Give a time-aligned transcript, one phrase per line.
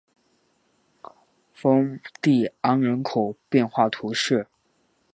[1.53, 4.47] 丰蒂安人口变化图示